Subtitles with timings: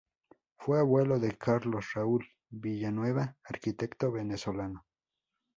[0.57, 4.83] Fue abuelo de Carlos Raúl Villanueva, arquitecto venezolano.